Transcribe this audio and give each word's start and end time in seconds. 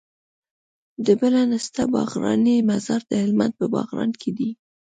د 1.05 1.07
بله 1.19 1.41
نسته 1.51 1.81
باغرانی 1.93 2.55
مزار 2.69 3.01
د 3.07 3.11
هلمند 3.23 3.53
په 3.59 3.65
باغران 3.73 4.11
کي 4.21 4.31
دی 4.37 4.49